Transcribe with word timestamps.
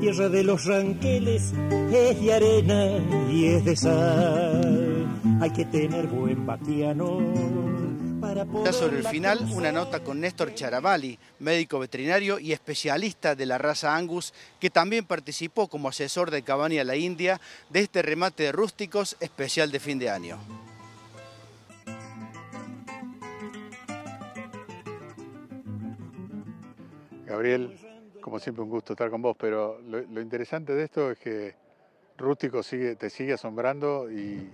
tierra 0.00 0.28
de 0.28 0.44
los 0.44 0.64
ranqueles 0.64 1.52
es 1.92 2.20
de 2.20 2.34
arena 2.34 2.98
y 3.30 3.46
es 3.46 3.64
de 3.64 3.76
sal. 3.76 5.06
Hay 5.40 5.50
que 5.50 5.64
tener 5.66 6.06
buen 6.06 6.46
vaquiano 6.46 7.20
Ya 8.64 8.72
sobre 8.72 8.98
el 8.98 9.06
final, 9.06 9.46
una 9.52 9.72
nota 9.72 10.02
con 10.02 10.20
Néstor 10.20 10.54
Charavali, 10.54 11.18
médico 11.38 11.78
veterinario 11.78 12.38
y 12.38 12.52
especialista 12.52 13.34
de 13.34 13.46
la 13.46 13.58
raza 13.58 13.96
Angus, 13.96 14.32
que 14.60 14.70
también 14.70 15.04
participó 15.04 15.68
como 15.68 15.88
asesor 15.88 16.30
de 16.30 16.42
Cabaña 16.42 16.84
La 16.84 16.96
India 16.96 17.40
de 17.70 17.80
este 17.80 18.02
remate 18.02 18.44
de 18.44 18.52
rústicos 18.52 19.16
especial 19.20 19.70
de 19.70 19.80
fin 19.80 19.98
de 19.98 20.10
año. 20.10 20.38
Gabriel, 27.26 27.76
como 28.26 28.40
siempre 28.40 28.64
un 28.64 28.70
gusto 28.70 28.94
estar 28.94 29.08
con 29.08 29.22
vos, 29.22 29.36
pero 29.38 29.80
lo, 29.82 30.20
interesante 30.20 30.74
de 30.74 30.82
esto 30.82 31.12
es 31.12 31.18
que 31.20 31.54
Rústico 32.18 32.60
sigue, 32.60 32.96
te 32.96 33.08
sigue 33.08 33.34
asombrando 33.34 34.10
y, 34.10 34.50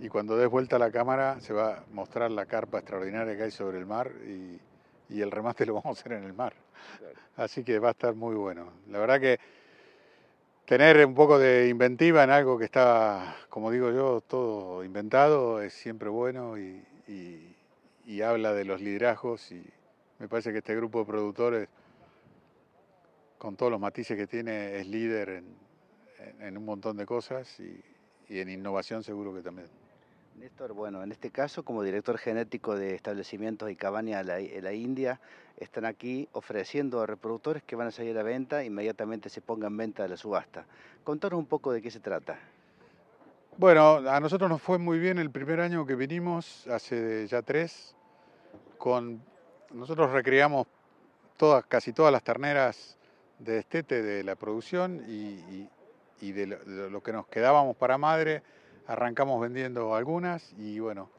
y, 0.00 0.08
cuando 0.08 0.38
des 0.38 0.48
vuelta 0.48 0.76
a 0.76 0.78
la 0.78 0.90
cámara 0.90 1.38
se 1.40 1.52
va 1.52 1.74
a 1.74 1.84
mostrar 1.92 2.30
la 2.30 2.46
carpa 2.46 2.78
extraordinaria 2.78 3.36
que 3.36 3.42
hay 3.42 3.50
sobre 3.50 3.76
el 3.76 3.84
mar 3.84 4.10
y, 4.26 4.58
y 5.14 5.20
el 5.20 5.30
remate 5.30 5.66
lo 5.66 5.74
vamos 5.82 5.98
a 5.98 6.00
hacer 6.00 6.12
en 6.12 6.24
el 6.24 6.32
mar. 6.32 6.54
Así 7.36 7.62
que 7.62 7.78
va 7.78 7.88
a 7.88 7.90
estar 7.90 8.14
muy 8.14 8.36
bueno. 8.36 8.72
La 8.88 9.00
verdad 9.00 9.20
que 9.20 9.38
tener 10.64 11.04
un 11.04 11.14
poco 11.14 11.38
de 11.38 11.68
inventiva 11.68 12.24
en 12.24 12.30
algo 12.30 12.56
que 12.56 12.64
está, 12.64 13.36
como 13.50 13.70
digo 13.70 13.90
yo, 13.90 14.22
todo 14.22 14.82
inventado 14.82 15.60
es 15.60 15.74
siempre 15.74 16.08
bueno 16.08 16.56
y, 16.56 16.82
y 18.06 18.22
habla 18.22 18.54
de 18.54 18.64
los 18.64 18.80
liderazgos 18.80 19.52
y 19.52 19.62
me 20.18 20.26
parece 20.26 20.52
que 20.52 20.58
este 20.58 20.74
grupo 20.74 21.00
de 21.00 21.04
productores, 21.04 21.68
con 23.42 23.56
todos 23.56 23.72
los 23.72 23.80
matices 23.80 24.16
que 24.16 24.28
tiene, 24.28 24.78
es 24.78 24.86
líder 24.86 25.42
en, 26.38 26.56
un 26.56 26.64
montón 26.64 26.96
de 26.96 27.04
cosas 27.04 27.58
y, 27.58 27.82
en 28.28 28.48
innovación 28.48 29.02
seguro 29.02 29.34
que 29.34 29.42
también. 29.42 29.66
Néstor, 30.38 30.74
bueno, 30.74 31.02
en 31.02 31.10
este 31.10 31.32
caso, 31.32 31.64
como 31.64 31.82
director 31.82 32.18
genético 32.18 32.76
de 32.76 32.94
establecimientos 32.94 33.68
y 33.68 33.74
cabañas 33.74 34.24
en 34.28 34.62
la, 34.62 34.72
India, 34.72 35.20
están 35.56 35.86
aquí 35.86 36.28
ofreciendo 36.30 37.00
a 37.00 37.06
reproductores 37.06 37.64
que 37.64 37.74
van 37.74 37.88
a 37.88 37.90
salir 37.90 38.16
a 38.16 38.22
venta, 38.22 38.62
inmediatamente 38.62 39.28
se 39.28 39.40
pongan 39.40 39.72
en 39.72 39.76
venta 39.76 40.04
de 40.04 40.10
la 40.10 40.16
subasta. 40.16 40.64
Contanos 41.02 41.36
un 41.36 41.46
poco 41.46 41.72
de 41.72 41.82
qué 41.82 41.90
se 41.90 41.98
trata. 41.98 42.38
Bueno, 43.56 44.08
a 44.08 44.20
nosotros 44.20 44.48
nos 44.48 44.62
fue 44.62 44.78
muy 44.78 45.00
bien 45.00 45.18
el 45.18 45.32
primer 45.32 45.58
año 45.58 45.84
que 45.84 45.96
vinimos, 45.96 46.68
hace 46.68 47.26
ya 47.26 47.42
tres, 47.42 47.96
con 48.78 49.20
nosotros 49.72 50.12
recreamos 50.12 50.68
todas, 51.36 51.66
casi 51.66 51.92
todas 51.92 52.12
las 52.12 52.22
terneras 52.22 52.96
de 53.44 53.58
estete 53.58 54.02
de 54.02 54.24
la 54.24 54.36
producción 54.36 55.02
y, 55.08 56.32
de, 56.32 56.46
lo, 56.46 57.02
que 57.02 57.12
nos 57.12 57.26
quedábamos 57.26 57.76
para 57.76 57.98
madre, 57.98 58.42
arrancamos 58.86 59.40
vendiendo 59.40 59.94
algunas 59.94 60.52
y 60.58 60.78
bueno, 60.78 61.10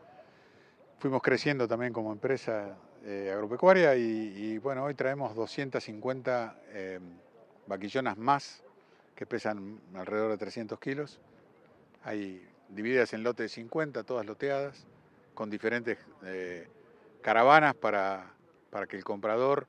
fuimos 0.99 1.21
creciendo 1.21 1.67
también 1.67 1.91
como 1.93 2.11
empresa 2.11 2.77
eh, 3.05 3.31
agropecuaria 3.33 3.95
y, 3.95 4.57
bueno, 4.59 4.85
hoy 4.85 4.93
traemos 4.93 5.35
250 5.35 6.55
eh, 6.69 6.99
vaquillonas 7.67 8.17
más 8.17 8.63
que 9.15 9.25
pesan 9.25 9.79
alrededor 9.93 10.31
de 10.31 10.37
300 10.37 10.79
kilos. 10.79 11.19
Hay 12.03 12.47
divididas 12.69 13.13
en 13.13 13.23
lotes 13.23 13.45
de 13.45 13.49
50, 13.49 14.03
todas 14.03 14.25
loteadas, 14.25 14.87
con 15.33 15.49
diferentes 15.49 15.97
eh, 16.23 16.67
caravanas 17.21 17.75
para 17.75 18.33
para 18.73 18.87
que 18.87 18.97
el 18.97 19.03
comprador, 19.03 19.67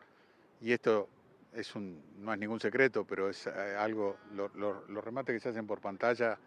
y 0.62 0.72
esto 0.72 1.10
es 1.54 1.74
un, 1.74 2.02
no 2.18 2.32
es 2.32 2.38
ningún 2.38 2.60
secreto, 2.60 3.04
pero 3.04 3.28
es 3.28 3.46
eh, 3.46 3.76
algo, 3.78 4.16
los 4.32 5.04
remates 5.04 5.34
que 5.34 5.40
se 5.40 5.48
hacen 5.50 5.66
por 5.66 5.80
pantalla, 5.80 6.38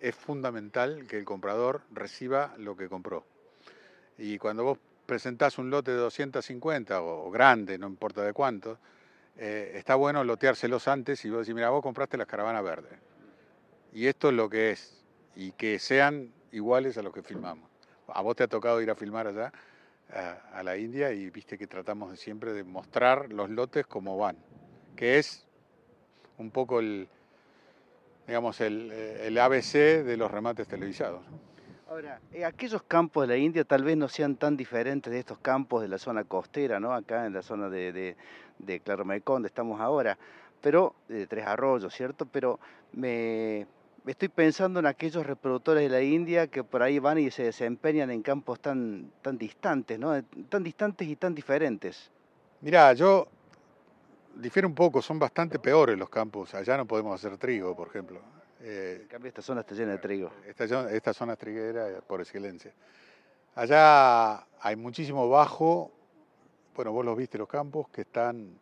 es 0.00 0.14
fundamental 0.14 1.06
que 1.06 1.18
el 1.18 1.24
comprador 1.24 1.82
reciba 1.92 2.54
lo 2.58 2.76
que 2.76 2.88
compró. 2.88 3.24
Y 4.18 4.38
cuando 4.38 4.64
vos 4.64 4.78
presentás 5.06 5.58
un 5.58 5.70
lote 5.70 5.90
de 5.92 5.98
250 5.98 7.02
o, 7.02 7.30
grande, 7.30 7.78
no 7.78 7.86
importa 7.86 8.22
de 8.22 8.32
cuánto, 8.32 8.78
eh, 9.36 9.72
está 9.74 9.94
bueno 9.94 10.24
loteárselos 10.24 10.88
antes 10.88 11.24
y 11.24 11.30
vos 11.30 11.40
decís, 11.40 11.54
mira, 11.54 11.70
vos 11.70 11.82
compraste 11.82 12.16
la 12.16 12.26
caravana 12.26 12.60
verde. 12.60 12.98
Y 13.92 14.06
esto 14.06 14.28
es 14.28 14.34
lo 14.34 14.48
que 14.48 14.70
es, 14.70 15.04
y 15.34 15.52
que 15.52 15.78
sean 15.78 16.32
iguales 16.52 16.96
a 16.98 17.02
los 17.02 17.12
que 17.12 17.22
filmamos. 17.22 17.68
A 18.08 18.22
vos 18.22 18.36
te 18.36 18.44
ha 18.44 18.48
tocado 18.48 18.80
ir 18.80 18.90
a 18.90 18.94
filmar 18.94 19.26
allá, 19.26 19.52
a, 20.12 20.62
la 20.62 20.76
India 20.76 21.12
y 21.12 21.30
viste 21.30 21.56
que 21.58 21.66
tratamos 21.66 22.18
siempre 22.18 22.52
de 22.52 22.64
mostrar 22.64 23.32
los 23.32 23.50
lotes 23.50 23.86
como 23.86 24.16
van, 24.16 24.36
que 24.96 25.18
es 25.18 25.46
un 26.38 26.50
poco 26.50 26.80
el, 26.80 27.08
digamos, 28.26 28.60
el, 28.60 28.90
el 28.92 29.38
ABC 29.38 30.04
de 30.04 30.16
los 30.16 30.30
remates 30.30 30.66
televisados. 30.68 31.22
Ahora, 31.90 32.20
eh, 32.32 32.44
aquellos 32.44 32.84
campos 32.84 33.26
de 33.26 33.34
la 33.34 33.36
India 33.36 33.64
tal 33.64 33.82
vez 33.82 33.96
no 33.96 34.06
sean 34.06 34.36
tan 34.36 34.56
diferentes 34.56 35.12
de 35.12 35.18
estos 35.18 35.38
campos 35.38 35.82
de 35.82 35.88
la 35.88 35.98
zona 35.98 36.22
costera, 36.22 36.78
¿no? 36.78 36.94
Acá 36.94 37.26
en 37.26 37.32
la 37.32 37.42
zona 37.42 37.68
de, 37.68 37.92
de, 37.92 38.16
de 38.58 38.80
donde 39.26 39.48
estamos 39.48 39.80
ahora, 39.80 40.16
pero 40.60 40.94
de 41.08 41.26
Tres 41.26 41.46
Arroyos, 41.48 41.92
¿cierto? 41.92 42.26
Pero 42.26 42.60
me, 42.92 43.66
estoy 44.06 44.28
pensando 44.28 44.80
en 44.80 44.86
aquellos 44.86 45.26
reproductores 45.26 45.82
de 45.82 45.88
la 45.88 46.02
India 46.02 46.46
que 46.46 46.64
por 46.64 46.82
ahí 46.82 46.98
van 46.98 47.18
y 47.18 47.30
se 47.30 47.44
desempeñan 47.44 48.10
en 48.10 48.22
campos 48.22 48.60
tan, 48.60 49.10
tan 49.22 49.36
distantes, 49.36 49.98
¿no? 49.98 50.22
Tan 50.48 50.62
distantes 50.62 51.08
y 51.08 51.16
tan 51.16 51.34
diferentes. 51.34 52.10
Mirá, 52.60 52.92
yo 52.92 53.26
difiero 54.34 54.68
un 54.68 54.74
poco, 54.74 55.02
son 55.02 55.18
bastante 55.18 55.58
peores 55.58 55.98
los 55.98 56.08
campos. 56.08 56.54
Allá 56.54 56.76
no 56.76 56.86
podemos 56.86 57.14
hacer 57.14 57.36
trigo, 57.38 57.74
por 57.74 57.88
ejemplo. 57.88 58.20
Eh, 58.62 59.00
en 59.02 59.08
cambio, 59.08 59.28
esta 59.28 59.42
zona 59.42 59.62
está 59.62 59.74
llena 59.74 59.92
de 59.92 59.98
trigo. 59.98 60.30
Esta, 60.46 60.90
esta 60.90 61.14
zona 61.14 61.32
es 61.34 61.38
triguera 61.38 62.00
por 62.06 62.20
excelencia. 62.20 62.72
Allá 63.54 64.46
hay 64.60 64.76
muchísimo 64.76 65.28
bajo, 65.28 65.90
bueno, 66.74 66.92
vos 66.92 67.04
los 67.04 67.16
viste 67.16 67.38
los 67.38 67.48
campos, 67.48 67.88
que 67.88 68.02
están 68.02 68.58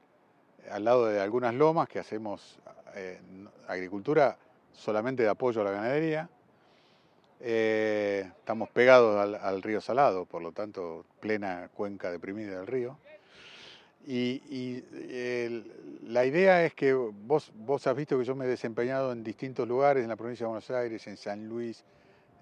al 0.70 0.84
lado 0.84 1.06
de 1.06 1.20
algunas 1.20 1.54
lomas 1.54 1.88
que 1.88 1.98
hacemos 1.98 2.58
eh, 2.94 3.20
agricultura 3.66 4.38
solamente 4.72 5.22
de 5.22 5.28
apoyo 5.28 5.60
a 5.60 5.64
la 5.64 5.70
ganadería. 5.70 6.28
Eh, 7.40 8.30
estamos 8.38 8.68
pegados 8.70 9.38
al, 9.40 9.62
río 9.62 9.80
Salado, 9.80 10.24
por 10.24 10.42
lo 10.42 10.52
tanto, 10.52 11.04
plena 11.20 11.70
cuenca 11.74 12.10
deprimida 12.10 12.58
del 12.58 12.66
río. 12.66 12.98
Y, 14.06 14.82
la 16.04 16.24
idea 16.24 16.64
es 16.64 16.72
que 16.72 16.94
vos, 16.94 17.52
vos 17.54 17.86
has 17.86 17.94
visto 17.94 18.18
que 18.18 18.24
yo 18.24 18.34
me 18.34 18.46
he 18.46 18.48
desempeñado 18.48 19.12
en 19.12 19.22
distintos 19.22 19.68
lugares, 19.68 20.02
en 20.02 20.08
la 20.08 20.16
provincia 20.16 20.44
de 20.44 20.48
Buenos 20.48 20.70
Aires, 20.70 21.06
en 21.06 21.18
San 21.18 21.46
Luis. 21.46 21.84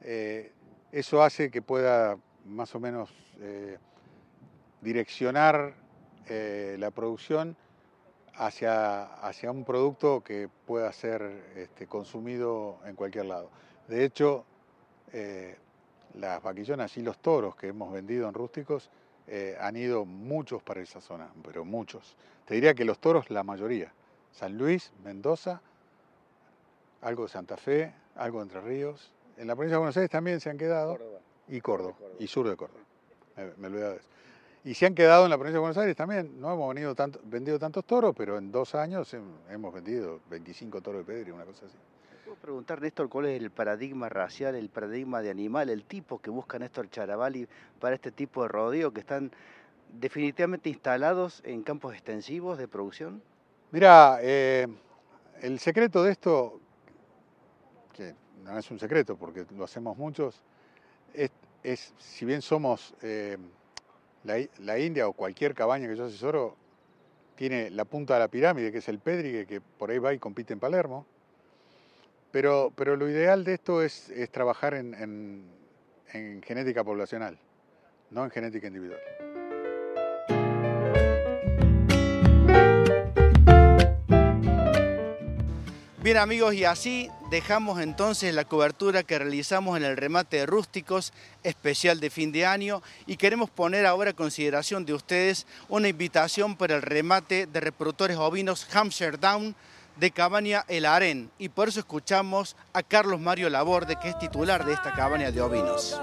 Eh, 0.03 0.53
eso 0.93 1.23
hace 1.23 1.51
que 1.51 1.63
pueda 1.63 2.17
más 2.45 2.73
o 2.77 2.81
menos 2.81 3.13
eh, 3.41 3.79
direccionar 4.81 5.75
la 6.29 6.91
producción 6.91 7.57
hacia, 8.39 9.05
hacia 9.27 9.51
un 9.51 9.65
producto 9.65 10.23
que 10.23 10.49
pueda 10.67 10.93
ser 10.93 11.23
este, 11.57 11.87
consumido 11.87 12.79
en 12.85 12.95
cualquier 12.95 13.27
lado. 13.27 13.51
De 13.89 14.05
hecho, 14.05 14.45
eh, 15.13 15.57
las 16.15 16.43
vaquillonas 16.43 16.97
y 16.97 17.03
los 17.03 17.19
toros 17.19 17.57
que 17.57 17.69
hemos 17.69 17.93
vendido 17.93 18.29
en 18.29 18.35
rústicos 18.35 18.91
eh, 19.27 19.57
han 19.61 19.77
ido 19.77 20.05
muchos 20.05 20.63
para 20.63 20.81
esa 20.81 21.01
zona, 21.01 21.29
pero 21.43 21.65
muchos. 21.65 22.17
Te 22.45 22.55
diría 22.55 22.75
que 22.75 22.85
los 22.85 22.99
toros 22.99 23.31
la 23.31 23.43
mayoría. 23.43 23.93
San 24.33 24.57
Luis, 24.57 24.93
Mendoza, 25.03 25.61
algo 27.01 27.25
de 27.25 27.29
Santa 27.31 27.57
Fe, 27.57 27.93
algo 28.17 28.39
de 28.39 28.45
Entre 28.45 28.61
Ríos. 28.61 29.13
En 29.37 29.47
la 29.47 29.55
provincia 29.55 29.77
de 29.77 29.79
Buenos 29.79 29.97
Aires 29.97 30.11
también 30.11 30.41
se 30.41 30.51
han 30.51 30.59
quedado. 30.59 30.99
Y 31.49 31.61
Córdoba, 31.61 31.95
y 32.19 32.27
sur 32.27 32.49
de 32.49 32.57
Córdoba. 32.57 32.81
Me, 33.37 33.45
me 33.57 33.67
olvidaba 33.69 33.93
de 33.93 33.97
eso. 33.99 34.09
Y 34.67 34.75
se 34.75 34.85
han 34.85 34.97
quedado 34.97 35.23
en 35.27 35.31
la 35.31 35.37
provincia 35.37 35.59
de 35.59 35.61
Buenos 35.61 35.79
Aires 35.79 35.95
también. 35.95 36.41
No 36.41 36.53
hemos 36.53 36.75
venido 36.75 36.93
tanto, 36.93 37.21
vendido 37.23 37.57
tantos 37.57 37.85
toros, 37.85 38.13
pero 38.17 38.37
en 38.37 38.51
dos 38.51 38.75
años 38.75 39.15
hemos 39.49 39.73
vendido 39.73 40.19
25 40.29 40.81
toros 40.81 41.07
de 41.07 41.13
pedri, 41.15 41.31
una 41.31 41.45
cosa 41.45 41.67
así. 41.67 41.77
¿Puedo 42.25 42.37
preguntar, 42.39 42.83
Néstor, 42.83 43.09
cuál 43.09 43.27
es 43.27 43.41
el 43.41 43.53
paradigma 43.53 44.09
racial, 44.09 44.57
el 44.57 44.69
paradigma 44.69 45.23
de 45.23 45.31
animal, 45.31 45.71
el 45.71 45.85
tipo 45.85 46.19
que 46.19 46.31
busca 46.31 46.59
Néstor 46.59 46.91
Charavali 46.91 47.47
para 47.79 47.95
este 47.95 48.11
tipo 48.11 48.43
de 48.43 48.49
rodeo 48.49 48.93
que 48.93 48.99
están 48.99 49.31
definitivamente 50.01 50.69
instalados 50.69 51.43
en 51.45 51.63
campos 51.63 51.95
extensivos 51.95 52.59
de 52.59 52.67
producción? 52.67 53.23
Mira, 53.71 54.19
eh, 54.21 54.67
el 55.43 55.61
secreto 55.61 56.03
de 56.03 56.11
esto, 56.11 56.59
que 57.93 58.17
no 58.43 58.59
es 58.59 58.69
un 58.73 58.81
secreto 58.81 59.17
porque 59.17 59.47
lo 59.57 59.63
hacemos 59.63 59.97
muchos, 59.97 60.43
es, 61.15 61.95
si 61.99 62.25
bien 62.25 62.43
somos... 62.43 62.97
Eh, 63.01 63.37
la, 64.27 64.79
India 64.79 65.09
o 65.09 65.13
cualquier 65.13 65.55
cabaña 65.55 65.89
que 65.89 65.97
yo 65.97 66.05
asesoro 66.05 66.57
tiene 67.37 67.71
la 67.71 67.85
punta 67.85 68.15
de 68.15 68.21
la 68.21 68.29
pirámide, 68.29 68.73
que 68.73 68.79
es 68.79 68.89
el 68.89 68.99
Pedrigue, 68.99 69.47
que 69.47 69.61
por 69.61 69.91
ahí 69.91 69.99
va 69.99 70.13
y 70.13 70.19
compite 70.19 70.53
en 70.53 70.61
Palermo. 70.61 71.07
Pero, 72.33 72.73
pero 72.75 72.97
lo 72.97 73.09
ideal 73.09 73.45
de 73.45 73.55
esto 73.55 73.83
es, 73.83 74.13
trabajar 74.31 74.75
en 74.75 75.45
genética 76.45 76.85
poblacional, 76.85 77.39
no 78.11 78.25
en 78.25 78.31
genética 78.31 78.67
individual. 78.67 79.01
Bien 86.07 86.19
amigos, 86.19 86.55
y 86.55 86.65
así 86.65 87.11
dejamos 87.31 87.81
entonces 87.81 88.33
la 88.35 88.45
cobertura 88.45 89.03
que 89.03 89.19
realizamos 89.19 89.77
en 89.77 89.85
el 89.85 89.97
remate 89.97 90.39
de 90.39 90.47
rústicos 90.47 91.13
especial 91.43 91.99
de 91.99 92.11
fin 92.11 92.31
de 92.31 92.47
año 92.47 92.83
y 93.07 93.17
queremos 93.17 93.51
poner 93.51 93.85
ahora 93.85 94.11
a 94.11 94.15
consideración 94.15 94.87
de 94.87 94.95
ustedes 94.95 95.47
una 95.69 95.89
invitación 95.89 96.57
para 96.57 96.77
el 96.77 96.83
remate 96.83 97.47
de 97.47 97.61
reproductores 97.61 98.17
ovinos 98.17 98.67
Hampshire 98.73 99.17
Down 99.17 99.57
de 99.97 100.11
Cabaña 100.11 100.65
El 100.69 100.87
Aren 100.87 101.31
y 101.39 101.49
por 101.49 101.69
eso 101.69 101.81
escuchamos 101.81 102.55
a 102.73 102.83
Carlos 102.83 103.19
Mario 103.19 103.51
Laborde 103.51 103.97
que 104.01 104.11
es 104.11 104.19
titular 104.19 104.65
de 104.65 104.75
esta 104.75 104.93
cabaña 104.93 105.33
de 105.33 105.41
ovinos. 105.41 106.01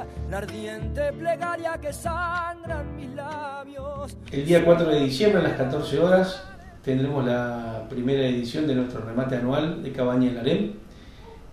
El 4.32 4.46
día 4.46 4.66
4 4.66 4.90
de 4.90 5.00
diciembre 5.00 5.40
a 5.40 5.44
las 5.44 5.58
14 5.58 6.00
horas 6.00 6.44
tendremos 6.84 7.24
la 7.24 7.86
primera 7.90 8.28
edición 8.28 8.68
de 8.68 8.76
nuestro 8.76 9.00
remate 9.06 9.38
anual 9.38 9.82
de 9.82 9.94
Cabaña 9.94 10.32
El 10.32 10.40
Harem 10.40 10.74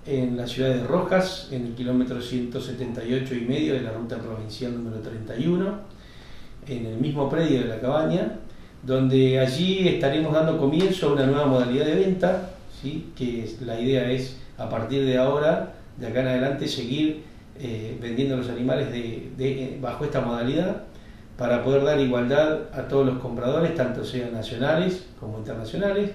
en 0.06 0.36
la 0.36 0.46
ciudad 0.46 0.70
de 0.70 0.84
Rojas, 0.84 1.48
en 1.50 1.66
el 1.66 1.74
kilómetro 1.74 2.20
178 2.20 3.34
y 3.34 3.40
medio 3.42 3.74
de 3.74 3.82
la 3.82 3.92
ruta 3.92 4.18
provincial 4.18 4.74
número 4.74 5.00
31, 5.00 5.74
en 6.66 6.86
el 6.86 6.96
mismo 6.96 7.28
predio 7.28 7.60
de 7.60 7.68
la 7.68 7.80
cabaña, 7.80 8.38
donde 8.82 9.38
allí 9.38 9.86
estaremos 9.88 10.32
dando 10.32 10.58
comienzo 10.58 11.10
a 11.10 11.12
una 11.12 11.26
nueva 11.26 11.46
modalidad 11.46 11.86
de 11.86 11.94
venta, 11.96 12.50
¿sí? 12.80 13.12
que 13.14 13.50
la 13.64 13.78
idea 13.78 14.10
es 14.10 14.38
a 14.56 14.68
partir 14.68 15.04
de 15.04 15.18
ahora, 15.18 15.74
de 15.98 16.06
acá 16.06 16.20
en 16.20 16.28
adelante, 16.28 16.66
seguir 16.66 17.24
eh, 17.58 17.98
vendiendo 18.00 18.36
los 18.36 18.48
animales 18.48 18.88
bajo 19.80 20.04
esta 20.04 20.22
modalidad 20.22 20.84
para 21.36 21.62
poder 21.62 21.84
dar 21.84 22.00
igualdad 22.00 22.60
a 22.72 22.88
todos 22.88 23.06
los 23.06 23.18
compradores, 23.18 23.74
tanto 23.74 24.04
sean 24.04 24.32
nacionales 24.32 25.06
como 25.18 25.38
internacionales, 25.38 26.10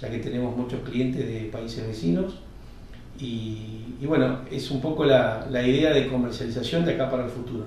ya 0.00 0.10
que 0.10 0.18
tenemos 0.18 0.56
muchos 0.56 0.80
clientes 0.88 1.26
de 1.26 1.48
países 1.52 1.86
vecinos. 1.86 2.38
Y, 3.18 4.06
bueno, 4.06 4.40
es 4.50 4.70
un 4.70 4.80
poco 4.80 5.04
la, 5.04 5.46
idea 5.50 5.92
de 5.92 6.08
comercialización 6.08 6.84
de 6.84 6.94
acá 6.94 7.10
para 7.10 7.24
el 7.24 7.30
futuro. 7.30 7.64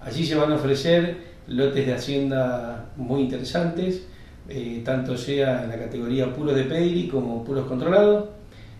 Allí 0.00 0.24
se 0.24 0.34
van 0.34 0.52
a 0.52 0.56
ofrecer 0.56 1.34
lotes 1.46 1.86
de 1.86 1.94
hacienda 1.94 2.86
muy 2.96 3.22
interesantes, 3.22 4.06
eh, 4.48 4.82
tanto 4.84 5.16
sea 5.16 5.64
en 5.64 5.70
la 5.70 5.78
categoría 5.78 6.32
puros 6.32 6.54
de 6.54 6.64
pedigree 6.64 7.08
como 7.08 7.44
puros 7.44 7.66
controlados, 7.66 8.28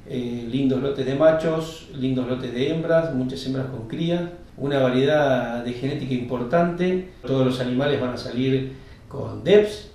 eh, 0.07 0.47
lindos 0.51 0.83
lotes 0.83 1.07
de 1.07 1.15
machos, 1.15 1.89
lindos 1.95 2.29
lotes 2.29 2.53
de 2.53 2.71
hembras, 2.71 3.15
muchas 3.15 3.45
hembras 3.47 3.67
con 3.67 3.89
cría 3.89 4.33
una 4.57 4.81
variedad 4.81 5.65
de 5.65 5.73
genética 5.73 6.15
importante. 6.15 7.09
Todos 7.27 7.47
los 7.47 7.61
animales 7.61 8.01
van 8.01 8.11
a 8.11 8.17
salir 8.17 8.73
con 9.09 9.43
DEPS. 9.43 9.91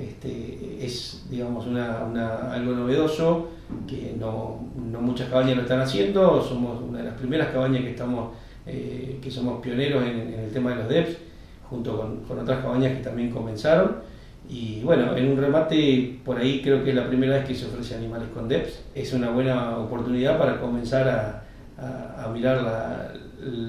Este, 0.00 0.78
es 0.84 1.26
digamos 1.30 1.66
algo 1.66 2.72
novedoso 2.72 3.48
que 3.86 4.14
no, 4.18 4.58
muchas 5.00 5.28
cabañas 5.28 5.56
lo 5.56 5.62
están 5.62 5.80
haciendo. 5.80 6.42
Somos 6.42 6.80
una 6.82 6.98
de 6.98 7.04
las 7.04 7.14
primeras 7.14 7.48
cabañas 7.48 7.82
que 7.82 7.90
estamos 7.90 8.30
eh, 8.66 9.18
que 9.22 9.30
somos 9.30 9.60
pioneros 9.60 10.04
en, 10.04 10.34
el 10.34 10.50
tema 10.52 10.70
de 10.70 10.76
los 10.76 10.88
DEPS, 10.88 11.16
junto 11.68 12.22
con, 12.26 12.38
otras 12.38 12.62
cabañas 12.62 12.96
que 12.96 13.02
también 13.02 13.30
comenzaron. 13.30 13.96
Y 14.48 14.80
bueno, 14.82 15.16
en 15.16 15.30
un 15.30 15.36
remate 15.36 16.18
por 16.24 16.38
ahí 16.38 16.60
creo 16.62 16.82
que 16.82 16.90
es 16.90 16.96
la 16.96 17.06
primera 17.06 17.36
vez 17.36 17.44
que 17.44 17.54
se 17.54 17.66
ofrece 17.66 17.94
animales 17.94 18.28
con 18.34 18.48
DEPS. 18.48 18.80
Es 18.94 19.12
una 19.12 19.30
buena 19.30 19.78
oportunidad 19.78 20.38
para 20.38 20.60
comenzar 20.60 21.08
a, 21.08 22.24
a, 22.24 22.28
mirar 22.28 23.14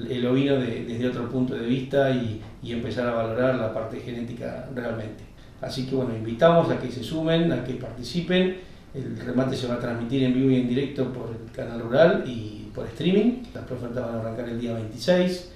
el 0.08 0.26
ovino 0.26 0.56
desde 0.56 1.08
otro 1.08 1.28
punto 1.28 1.54
de 1.54 1.66
vista 1.66 2.10
y, 2.10 2.40
empezar 2.64 3.08
a 3.08 3.14
valorar 3.14 3.56
la 3.56 3.72
parte 3.72 4.00
genética 4.00 4.68
realmente. 4.74 5.31
Así 5.62 5.86
que 5.86 5.94
bueno, 5.94 6.14
invitamos 6.14 6.68
a 6.70 6.78
que 6.78 6.90
se 6.90 7.02
sumen, 7.02 7.50
a 7.52 7.64
que 7.64 7.74
participen. 7.74 8.56
El 8.92 9.16
remate 9.16 9.56
se 9.56 9.68
va 9.68 9.74
a 9.74 9.78
transmitir 9.78 10.24
en 10.24 10.34
vivo 10.34 10.50
y 10.50 10.56
en 10.56 10.68
directo 10.68 11.10
por 11.12 11.30
el 11.30 11.50
canal 11.52 11.80
rural 11.80 12.24
y 12.26 12.68
por 12.74 12.86
streaming. 12.88 13.44
Las 13.54 13.70
ofertas 13.70 14.04
van 14.04 14.16
a 14.16 14.20
arrancar 14.20 14.48
el 14.48 14.60
día 14.60 14.74
26. 14.74 15.50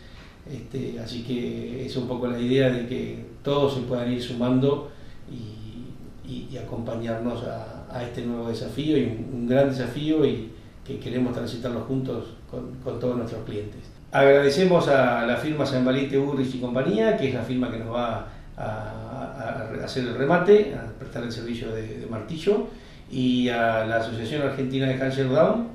Este, 0.50 1.00
así 1.00 1.24
que 1.24 1.84
es 1.84 1.96
un 1.96 2.06
poco 2.06 2.28
la 2.28 2.38
idea 2.38 2.70
de 2.70 2.86
que 2.86 3.24
todos 3.42 3.74
se 3.74 3.80
puedan 3.80 4.12
ir 4.12 4.22
sumando 4.22 4.90
y, 5.30 6.56
acompañarnos 6.56 7.44
a, 7.44 8.02
este 8.02 8.22
nuevo 8.22 8.48
desafío 8.48 8.96
y 8.98 9.04
un 9.04 9.46
gran 9.46 9.68
desafío 9.68 10.24
y, 10.24 10.50
que 10.84 10.98
queremos 10.98 11.34
transitarlo 11.34 11.80
juntos 11.80 12.34
con, 12.50 12.72
todos 13.00 13.16
nuestros 13.16 13.44
clientes. 13.44 13.80
Agradecemos 14.12 14.88
a 14.88 15.26
la 15.26 15.36
firma 15.36 15.66
San 15.66 15.84
Valiente 15.84 16.16
Urrich 16.16 16.54
y 16.54 16.60
compañía, 16.60 17.16
que 17.16 17.28
es 17.28 17.34
la 17.34 17.42
firma 17.42 17.70
que 17.70 17.78
nos 17.78 17.92
va 17.92 18.28
a, 18.56 19.68
hacer 19.84 20.04
el 20.04 20.14
remate, 20.14 20.74
a 20.74 20.86
prestar 20.98 21.22
el 21.22 21.32
servicio 21.32 21.74
de, 21.74 22.06
martillo, 22.08 22.68
y 23.10 23.48
a 23.48 23.86
la 23.86 23.96
Asociación 23.96 24.42
Argentina 24.42 24.86
de 24.86 24.94
Hansel 24.94 25.28
Down, 25.28 25.68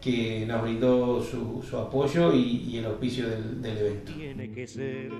que 0.00 0.44
nos 0.46 0.62
brindó 0.62 1.22
su, 1.22 1.76
apoyo 1.76 2.32
y, 2.32 2.76
el 2.78 2.86
auspicio 2.86 3.28
del, 3.28 3.62
del 3.62 3.78
evento. 3.78 4.12
Tiene 4.12 4.52
que 4.52 4.66
ser 4.66 5.10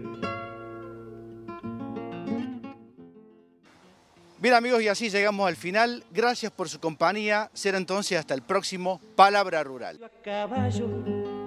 Bien 4.39 4.55
amigos, 4.55 4.83
y 4.83 4.89
así 4.89 5.09
llegamos 5.09 5.49
al 5.49 5.57
final. 5.57 6.05
Gracias 6.13 6.53
por 6.53 6.69
su 6.69 6.79
compañía. 6.79 7.51
Será 7.55 7.79
entonces 7.79 8.19
hasta 8.19 8.35
el 8.35 8.43
próximo 8.43 9.01
Palabra 9.17 9.65
Rural. 9.65 9.99
A 10.05 10.11
caballo 10.23 10.89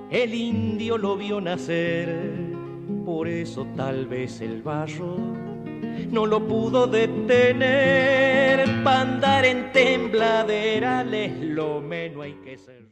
el 0.10 0.34
indio 0.34 0.98
lo 0.98 1.16
vio 1.16 1.40
nacer, 1.40 2.10
por 3.06 3.28
eso 3.28 3.68
tal 3.78 4.08
vez 4.08 4.42
el 4.42 4.64
barro 4.64 5.49
no 6.12 6.26
lo 6.26 6.46
pudo 6.48 6.88
detener. 6.88 8.60
Para 8.84 9.02
andar 9.02 9.46
en 9.46 9.72
tembladera, 9.72 11.04
lo 11.04 11.82
menos 11.82 12.24
hay 12.24 12.34
que 12.44 12.58
ser. 12.58 12.90